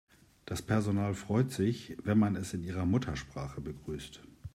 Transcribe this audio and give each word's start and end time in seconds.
Das 0.47 0.63
Personal 0.63 1.13
freut 1.13 1.51
sich, 1.51 1.95
wenn 2.03 2.17
man 2.17 2.35
es 2.35 2.55
in 2.55 2.63
ihrer 2.63 2.87
Muttersprache 2.87 3.61
begrüßt. 3.61 4.19